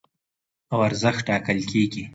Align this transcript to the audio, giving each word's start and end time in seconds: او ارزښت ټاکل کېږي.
او 0.71 0.77
ارزښت 0.89 1.21
ټاکل 1.27 1.59
کېږي. 1.71 2.03